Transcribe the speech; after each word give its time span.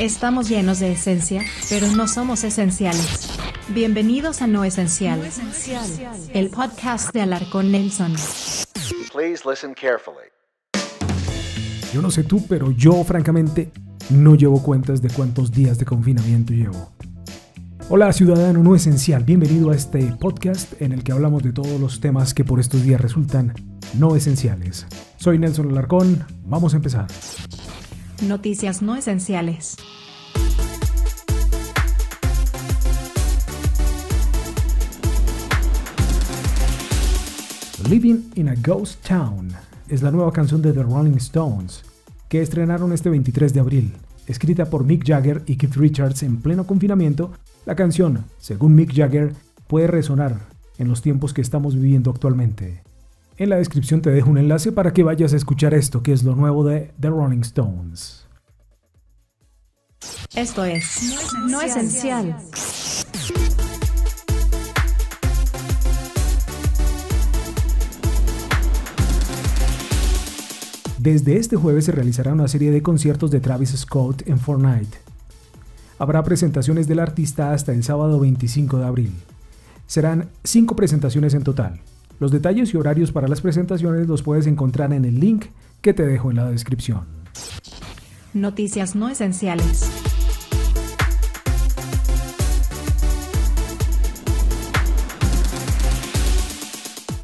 Estamos 0.00 0.48
llenos 0.48 0.80
de 0.80 0.92
esencia, 0.92 1.42
pero 1.68 1.86
no 1.88 2.08
somos 2.08 2.42
esenciales. 2.42 3.38
Bienvenidos 3.68 4.40
a 4.40 4.46
No 4.46 4.64
Esencial, 4.64 5.20
el 6.32 6.48
podcast 6.48 7.12
de 7.12 7.20
Alarcón 7.20 7.70
Nelson. 7.70 8.14
Please 9.12 9.46
listen 9.46 9.74
carefully. 9.74 10.30
Yo 11.92 12.00
no 12.00 12.10
sé 12.10 12.24
tú, 12.24 12.42
pero 12.48 12.70
yo 12.70 13.04
francamente 13.04 13.72
no 14.08 14.36
llevo 14.36 14.62
cuentas 14.62 15.02
de 15.02 15.10
cuántos 15.10 15.52
días 15.52 15.78
de 15.78 15.84
confinamiento 15.84 16.54
llevo. 16.54 16.92
Hola 17.90 18.10
ciudadano 18.14 18.62
no 18.62 18.74
esencial, 18.74 19.24
bienvenido 19.24 19.70
a 19.70 19.74
este 19.74 20.14
podcast 20.18 20.80
en 20.80 20.92
el 20.92 21.04
que 21.04 21.12
hablamos 21.12 21.42
de 21.42 21.52
todos 21.52 21.78
los 21.78 22.00
temas 22.00 22.32
que 22.32 22.42
por 22.42 22.58
estos 22.58 22.82
días 22.84 23.02
resultan 23.02 23.52
no 23.98 24.16
esenciales. 24.16 24.86
Soy 25.18 25.38
Nelson 25.38 25.68
Alarcón, 25.68 26.24
vamos 26.46 26.72
a 26.72 26.78
empezar. 26.78 27.06
Noticias 28.22 28.82
no 28.82 28.96
esenciales. 28.96 29.76
Living 37.88 38.30
in 38.34 38.50
a 38.50 38.54
Ghost 38.56 39.02
Town 39.06 39.48
es 39.88 40.02
la 40.02 40.10
nueva 40.10 40.32
canción 40.32 40.60
de 40.60 40.74
The 40.74 40.82
Rolling 40.82 41.16
Stones, 41.16 41.82
que 42.28 42.42
estrenaron 42.42 42.92
este 42.92 43.08
23 43.08 43.54
de 43.54 43.60
abril. 43.60 43.92
Escrita 44.26 44.66
por 44.66 44.84
Mick 44.84 45.06
Jagger 45.06 45.42
y 45.46 45.56
Keith 45.56 45.76
Richards 45.76 46.22
en 46.22 46.42
pleno 46.42 46.66
confinamiento, 46.66 47.32
la 47.64 47.74
canción, 47.74 48.26
según 48.38 48.74
Mick 48.74 48.94
Jagger, 48.94 49.32
puede 49.66 49.86
resonar 49.86 50.46
en 50.76 50.88
los 50.88 51.00
tiempos 51.00 51.32
que 51.32 51.40
estamos 51.40 51.74
viviendo 51.74 52.10
actualmente. 52.10 52.82
En 53.40 53.48
la 53.48 53.56
descripción 53.56 54.02
te 54.02 54.10
dejo 54.10 54.28
un 54.28 54.36
enlace 54.36 54.70
para 54.70 54.92
que 54.92 55.02
vayas 55.02 55.32
a 55.32 55.36
escuchar 55.36 55.72
esto, 55.72 56.02
que 56.02 56.12
es 56.12 56.24
lo 56.24 56.36
nuevo 56.36 56.62
de 56.62 56.92
The 57.00 57.08
Rolling 57.08 57.40
Stones. 57.40 58.26
Esto 60.34 60.62
es 60.62 61.24
No 61.48 61.62
Esencial. 61.62 62.36
Desde 70.98 71.38
este 71.38 71.56
jueves 71.56 71.86
se 71.86 71.92
realizará 71.92 72.34
una 72.34 72.46
serie 72.46 72.70
de 72.70 72.82
conciertos 72.82 73.30
de 73.30 73.40
Travis 73.40 73.70
Scott 73.70 74.22
en 74.28 74.38
Fortnite. 74.38 74.98
Habrá 75.98 76.22
presentaciones 76.22 76.88
del 76.88 76.98
artista 76.98 77.54
hasta 77.54 77.72
el 77.72 77.84
sábado 77.84 78.20
25 78.20 78.76
de 78.76 78.84
abril. 78.84 79.12
Serán 79.86 80.28
cinco 80.44 80.76
presentaciones 80.76 81.32
en 81.32 81.42
total. 81.42 81.80
Los 82.20 82.30
detalles 82.30 82.74
y 82.74 82.76
horarios 82.76 83.12
para 83.12 83.28
las 83.28 83.40
presentaciones 83.40 84.06
los 84.06 84.22
puedes 84.22 84.46
encontrar 84.46 84.92
en 84.92 85.06
el 85.06 85.18
link 85.18 85.46
que 85.80 85.94
te 85.94 86.04
dejo 86.06 86.30
en 86.30 86.36
la 86.36 86.50
descripción. 86.50 87.06
Noticias 88.34 88.94
no 88.94 89.08
esenciales. 89.08 89.90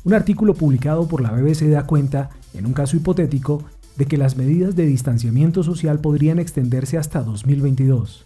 Un 0.02 0.14
artículo 0.14 0.54
publicado 0.54 1.06
por 1.06 1.20
la 1.20 1.30
BBC 1.30 1.68
da 1.68 1.86
cuenta, 1.86 2.30
en 2.54 2.64
un 2.64 2.72
caso 2.72 2.96
hipotético, 2.96 3.64
de 3.96 4.06
que 4.06 4.16
las 4.16 4.36
medidas 4.38 4.76
de 4.76 4.86
distanciamiento 4.86 5.62
social 5.62 6.00
podrían 6.00 6.38
extenderse 6.38 6.96
hasta 6.96 7.22
2022. 7.22 8.24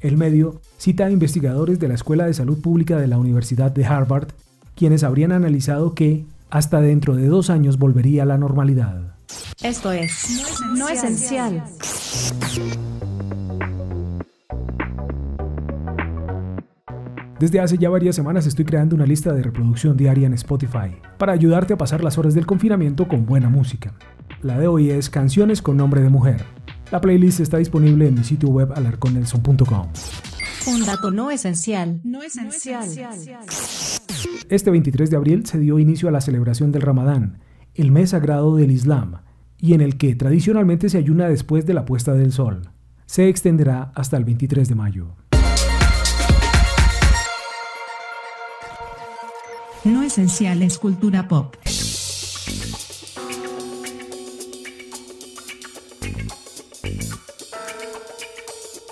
El 0.00 0.16
medio 0.16 0.60
cita 0.76 1.06
a 1.06 1.10
investigadores 1.10 1.80
de 1.80 1.88
la 1.88 1.94
Escuela 1.94 2.26
de 2.26 2.34
Salud 2.34 2.60
Pública 2.60 2.98
de 2.98 3.08
la 3.08 3.18
Universidad 3.18 3.72
de 3.72 3.84
Harvard, 3.84 4.28
quienes 4.74 5.04
habrían 5.04 5.32
analizado 5.32 5.94
que 5.94 6.26
hasta 6.50 6.80
dentro 6.80 7.16
de 7.16 7.26
dos 7.26 7.50
años 7.50 7.78
volvería 7.78 8.22
a 8.22 8.26
la 8.26 8.38
normalidad. 8.38 9.14
Esto 9.62 9.92
es 9.92 10.62
No 10.76 10.88
Esencial. 10.88 11.64
Desde 17.40 17.60
hace 17.60 17.76
ya 17.76 17.90
varias 17.90 18.14
semanas 18.14 18.46
estoy 18.46 18.64
creando 18.64 18.94
una 18.94 19.06
lista 19.06 19.32
de 19.32 19.42
reproducción 19.42 19.96
diaria 19.96 20.26
en 20.26 20.34
Spotify 20.34 20.96
para 21.18 21.32
ayudarte 21.32 21.74
a 21.74 21.76
pasar 21.76 22.04
las 22.04 22.16
horas 22.16 22.34
del 22.34 22.46
confinamiento 22.46 23.08
con 23.08 23.26
buena 23.26 23.48
música. 23.48 23.92
La 24.42 24.58
de 24.58 24.68
hoy 24.68 24.90
es 24.90 25.10
Canciones 25.10 25.60
con 25.60 25.76
nombre 25.76 26.00
de 26.00 26.08
mujer. 26.08 26.44
La 26.90 27.00
playlist 27.00 27.40
está 27.40 27.58
disponible 27.58 28.06
en 28.06 28.14
mi 28.14 28.24
sitio 28.24 28.50
web 28.50 28.72
alarconelson.com. 28.74 29.88
Un 30.66 30.86
dato 30.86 31.10
no 31.10 31.30
esencial. 31.30 32.00
No 32.04 32.22
esencial. 32.22 32.88
Este 34.50 34.70
23 34.70 35.10
de 35.10 35.16
abril 35.16 35.46
se 35.46 35.58
dio 35.58 35.78
inicio 35.78 36.08
a 36.08 36.12
la 36.12 36.20
celebración 36.20 36.70
del 36.70 36.82
Ramadán, 36.82 37.38
el 37.74 37.90
mes 37.90 38.10
sagrado 38.10 38.56
del 38.56 38.70
Islam, 38.70 39.22
y 39.58 39.72
en 39.72 39.80
el 39.80 39.96
que 39.96 40.14
tradicionalmente 40.14 40.90
se 40.90 40.98
ayuna 40.98 41.28
después 41.28 41.64
de 41.64 41.72
la 41.72 41.86
puesta 41.86 42.12
del 42.12 42.32
sol. 42.32 42.68
Se 43.06 43.28
extenderá 43.28 43.92
hasta 43.94 44.16
el 44.16 44.24
23 44.24 44.68
de 44.68 44.74
mayo. 44.74 45.06
No 49.84 50.02
esencial 50.02 50.62
es 50.62 50.78
cultura 50.78 51.26
pop. 51.26 51.56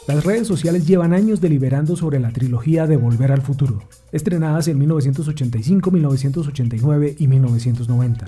Las 0.09 0.25
redes 0.25 0.49
sociales 0.49 0.87
llevan 0.87 1.13
años 1.13 1.41
deliberando 1.41 1.97
sobre 1.97 2.19
la 2.21 2.31
trilogía 2.33 2.87
de 2.87 2.97
Volver 2.97 3.33
al 3.33 3.41
Futuro, 3.41 3.83
estrenadas 4.13 4.69
en 4.69 4.79
1985, 4.79 5.91
1989 5.91 7.17
y 7.19 7.27
1990. 7.27 8.27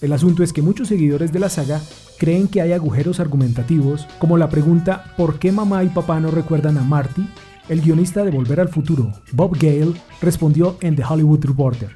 El 0.00 0.12
asunto 0.12 0.42
es 0.42 0.52
que 0.52 0.62
muchos 0.62 0.88
seguidores 0.88 1.32
de 1.32 1.38
la 1.38 1.48
saga 1.48 1.80
creen 2.18 2.48
que 2.48 2.60
hay 2.60 2.72
agujeros 2.72 3.20
argumentativos, 3.20 4.06
como 4.18 4.36
la 4.36 4.50
pregunta 4.50 5.14
¿por 5.16 5.38
qué 5.38 5.52
mamá 5.52 5.84
y 5.84 5.88
papá 5.88 6.20
no 6.20 6.30
recuerdan 6.30 6.78
a 6.78 6.82
Marty? 6.82 7.26
El 7.68 7.82
guionista 7.82 8.24
de 8.24 8.30
Volver 8.30 8.60
al 8.60 8.68
Futuro, 8.68 9.12
Bob 9.32 9.56
Gale, 9.56 9.94
respondió 10.20 10.76
en 10.80 10.96
The 10.96 11.04
Hollywood 11.04 11.44
Reporter. 11.44 11.90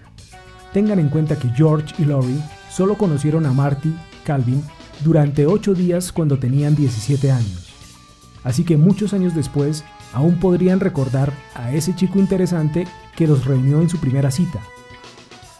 Tengan 0.72 0.98
en 0.98 1.08
cuenta 1.08 1.38
que 1.38 1.48
George 1.48 1.94
y 1.98 2.04
Laurie 2.04 2.40
solo 2.70 2.96
conocieron 2.96 3.46
a 3.46 3.52
Marty, 3.52 3.94
Calvin, 4.24 4.62
durante 5.02 5.46
8 5.46 5.74
días 5.74 6.12
cuando 6.12 6.38
tenían 6.38 6.76
17 6.76 7.30
años. 7.30 7.72
Así 8.44 8.64
que 8.64 8.76
muchos 8.76 9.14
años 9.14 9.34
después 9.34 9.84
aún 10.14 10.38
podrían 10.38 10.80
recordar 10.80 11.32
a 11.54 11.72
ese 11.72 11.94
chico 11.94 12.19
interesante 12.19 12.86
que 13.16 13.26
los 13.26 13.44
reunió 13.44 13.80
en 13.82 13.88
su 13.88 13.98
primera 13.98 14.30
cita. 14.30 14.60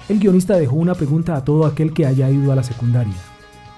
El 0.09 0.21
guionista 0.21 0.57
dejó 0.57 0.77
una 0.77 0.95
pregunta 0.95 1.37
a 1.37 1.45
todo 1.45 1.67
aquel 1.67 1.93
que 1.93 2.07
haya 2.07 2.31
ido 2.31 2.53
a 2.53 2.57
la 2.57 2.63
secundaria. 2.63 3.15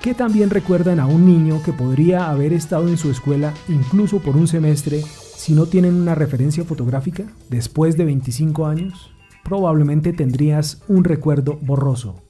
¿Qué 0.03 0.15
también 0.15 0.51
recuerdan 0.51 1.01
a 1.01 1.07
un 1.07 1.25
niño 1.25 1.63
que 1.65 1.73
podría 1.73 2.31
haber 2.31 2.53
estado 2.53 2.89
en 2.89 2.99
su 2.99 3.11
escuela 3.11 3.55
incluso 3.69 4.21
por 4.21 4.37
un 4.37 4.47
semestre 4.47 5.03
si 5.03 5.53
no 5.53 5.67
tienen 5.67 5.95
una 5.95 6.15
referencia 6.15 6.65
fotográfica 6.65 7.25
después 7.49 7.97
de 7.97 8.05
25 8.05 8.67
años? 8.67 9.11
Probablemente 9.43 10.13
tendrías 10.13 10.83
un 10.89 11.05
recuerdo 11.05 11.59
borroso. 11.63 12.23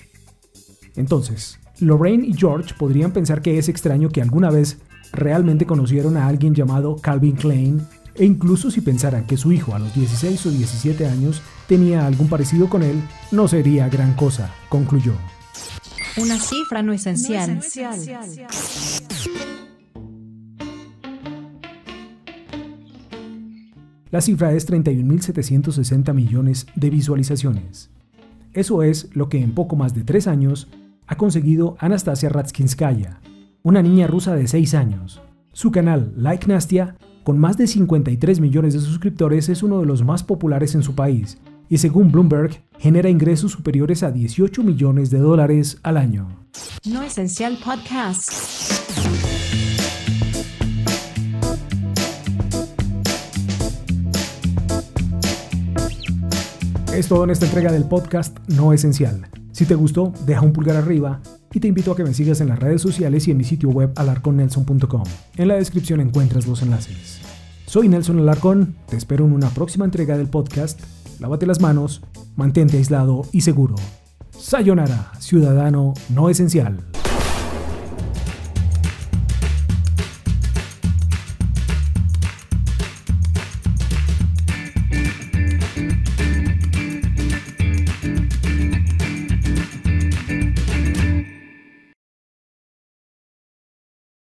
Entonces, 0.94 1.58
Lorraine 1.80 2.26
y 2.26 2.34
George 2.34 2.74
podrían 2.78 3.12
pensar 3.12 3.42
que 3.42 3.58
es 3.58 3.68
extraño 3.68 4.08
que 4.08 4.22
alguna 4.22 4.50
vez 4.50 4.78
realmente 5.12 5.66
conocieron 5.66 6.16
a 6.16 6.26
alguien 6.26 6.54
llamado 6.54 6.96
Calvin 6.96 7.36
Klein 7.36 7.86
e 8.18 8.24
incluso 8.24 8.70
si 8.70 8.80
pensaran 8.80 9.26
que 9.26 9.36
su 9.36 9.52
hijo 9.52 9.74
a 9.74 9.78
los 9.78 9.94
16 9.94 10.46
o 10.46 10.50
17 10.50 11.06
años 11.06 11.42
tenía 11.66 12.06
algún 12.06 12.28
parecido 12.28 12.68
con 12.68 12.82
él, 12.82 13.00
no 13.30 13.48
sería 13.48 13.88
gran 13.88 14.14
cosa, 14.14 14.54
concluyó. 14.68 15.12
Una 16.16 16.38
cifra 16.38 16.82
no 16.82 16.92
esencial. 16.92 17.60
La 24.10 24.20
cifra 24.20 24.52
es 24.52 24.66
31.760 24.66 26.14
millones 26.14 26.66
de 26.74 26.90
visualizaciones. 26.90 27.90
Eso 28.54 28.82
es 28.82 29.14
lo 29.14 29.28
que 29.28 29.42
en 29.42 29.52
poco 29.52 29.76
más 29.76 29.94
de 29.94 30.04
tres 30.04 30.26
años 30.26 30.68
ha 31.06 31.16
conseguido 31.16 31.76
Anastasia 31.80 32.30
Ratskinskaya, 32.30 33.20
una 33.62 33.82
niña 33.82 34.06
rusa 34.06 34.34
de 34.34 34.46
6 34.46 34.74
años. 34.74 35.20
Su 35.52 35.70
canal 35.70 36.14
Like 36.16 36.46
Nastia, 36.46 36.96
con 37.26 37.40
más 37.40 37.56
de 37.56 37.66
53 37.66 38.38
millones 38.38 38.74
de 38.74 38.78
suscriptores, 38.78 39.48
es 39.48 39.64
uno 39.64 39.80
de 39.80 39.86
los 39.86 40.04
más 40.04 40.22
populares 40.22 40.76
en 40.76 40.84
su 40.84 40.94
país 40.94 41.38
y 41.68 41.78
según 41.78 42.12
Bloomberg 42.12 42.62
genera 42.78 43.10
ingresos 43.10 43.50
superiores 43.50 44.04
a 44.04 44.12
18 44.12 44.62
millones 44.62 45.10
de 45.10 45.18
dólares 45.18 45.80
al 45.82 45.96
año. 45.96 46.28
No 46.84 47.02
Esencial 47.02 47.58
Podcast. 47.64 48.30
Es 56.94 57.08
todo 57.08 57.24
en 57.24 57.30
esta 57.30 57.46
entrega 57.46 57.72
del 57.72 57.86
podcast 57.86 58.38
No 58.48 58.72
Esencial. 58.72 59.26
Si 59.50 59.64
te 59.64 59.74
gustó, 59.74 60.12
deja 60.26 60.42
un 60.42 60.52
pulgar 60.52 60.76
arriba 60.76 61.20
y 61.56 61.60
te 61.60 61.68
invito 61.68 61.90
a 61.90 61.96
que 61.96 62.04
me 62.04 62.12
sigas 62.12 62.42
en 62.42 62.48
las 62.48 62.58
redes 62.58 62.82
sociales 62.82 63.26
y 63.26 63.30
en 63.30 63.38
mi 63.38 63.44
sitio 63.44 63.70
web 63.70 63.90
alarconnelson.com. 63.96 65.04
En 65.38 65.48
la 65.48 65.54
descripción 65.54 66.02
encuentras 66.02 66.46
los 66.46 66.60
enlaces. 66.60 67.18
Soy 67.64 67.88
Nelson 67.88 68.18
Alarcón, 68.18 68.76
te 68.86 68.98
espero 68.98 69.24
en 69.24 69.32
una 69.32 69.48
próxima 69.48 69.86
entrega 69.86 70.18
del 70.18 70.28
podcast. 70.28 70.78
Lávate 71.18 71.46
las 71.46 71.62
manos, 71.62 72.02
mantente 72.36 72.76
aislado 72.76 73.22
y 73.32 73.40
seguro. 73.40 73.74
Sayonara, 74.38 75.12
ciudadano 75.18 75.94
no 76.10 76.28
esencial. 76.28 76.84